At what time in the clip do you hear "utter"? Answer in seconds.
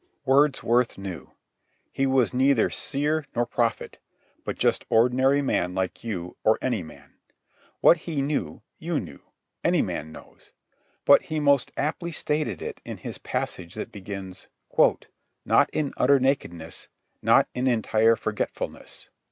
15.97-16.19